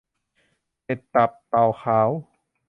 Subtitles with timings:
[0.83, 2.09] เห็ดตับเต่าขาว